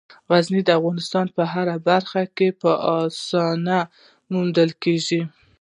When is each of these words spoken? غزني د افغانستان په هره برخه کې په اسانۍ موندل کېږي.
غزني 0.29 0.61
د 0.65 0.69
افغانستان 0.79 1.25
په 1.35 1.43
هره 1.51 1.75
برخه 1.89 2.21
کې 2.37 2.47
په 2.61 2.71
اسانۍ 3.01 3.81
موندل 4.31 4.69
کېږي. 4.83 5.21